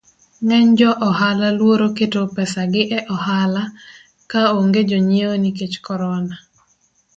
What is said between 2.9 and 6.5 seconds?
eohala ka onge jonyiewo nikech corona.